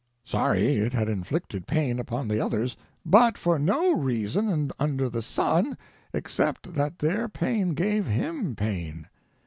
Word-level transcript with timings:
Sorry 0.25 0.77
it 0.77 0.93
had 0.93 1.07
inflicted 1.07 1.67
pain 1.67 1.99
upon 1.99 2.27
the 2.27 2.39
others, 2.39 2.75
but 3.05 3.37
for 3.37 3.59
no 3.59 3.95
reason 3.95 4.71
under 4.79 5.09
the 5.11 5.21
sun 5.21 5.77
except 6.11 6.73
that 6.73 6.97
their 6.97 7.29
pain 7.29 7.75
gave 7.75 8.07
him 8.07 8.55
pain. 8.55 9.05